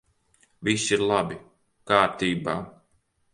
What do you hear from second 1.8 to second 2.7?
Kārtībā!